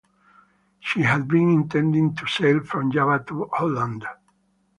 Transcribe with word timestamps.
She 0.79 1.03
had 1.03 1.27
been 1.27 1.51
intending 1.51 2.15
to 2.15 2.25
sail 2.25 2.61
from 2.63 2.91
Java 2.91 3.23
to 3.27 3.47
Holland. 3.53 4.03